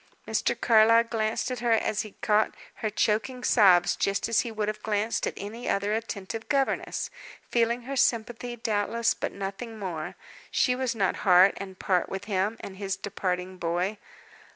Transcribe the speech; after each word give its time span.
Mr. 0.27 0.59
Carlyle 0.59 1.03
glanced 1.03 1.51
at 1.51 1.59
her 1.59 1.73
as 1.73 2.01
he 2.01 2.15
caught 2.23 2.55
her 2.77 2.89
choking 2.89 3.43
sobs 3.43 3.95
just 3.95 4.27
as 4.27 4.39
he 4.39 4.51
would 4.51 4.67
have 4.67 4.81
glanced 4.81 5.27
at 5.27 5.33
any 5.37 5.69
other 5.69 5.93
attentive 5.93 6.49
governess 6.49 7.11
feeling 7.51 7.83
her 7.83 7.95
sympathy, 7.95 8.55
doubtless, 8.55 9.13
but 9.13 9.31
nothing 9.31 9.77
more; 9.77 10.15
she 10.49 10.73
was 10.73 10.95
not 10.95 11.17
heart 11.17 11.53
and 11.57 11.77
part 11.77 12.09
with 12.09 12.25
him 12.25 12.57
and 12.61 12.77
his 12.77 12.95
departing 12.95 13.57
boy. 13.59 13.95